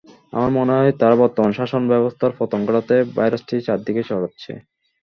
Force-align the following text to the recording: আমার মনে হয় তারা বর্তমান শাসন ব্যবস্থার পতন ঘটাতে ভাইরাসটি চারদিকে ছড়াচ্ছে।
আমার 0.33 0.51
মনে 0.57 0.73
হয় 0.77 0.91
তারা 1.01 1.15
বর্তমান 1.23 1.51
শাসন 1.59 1.81
ব্যবস্থার 1.91 2.31
পতন 2.39 2.59
ঘটাতে 2.67 2.95
ভাইরাসটি 3.17 3.55
চারদিকে 3.67 4.01
ছড়াচ্ছে। 4.09 4.51